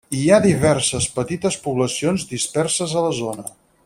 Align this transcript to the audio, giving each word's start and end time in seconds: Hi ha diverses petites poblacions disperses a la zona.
Hi 0.19 0.21
ha 0.29 0.37
diverses 0.45 1.07
petites 1.17 1.57
poblacions 1.67 2.27
disperses 2.35 2.97
a 2.97 3.05
la 3.09 3.13
zona. 3.23 3.47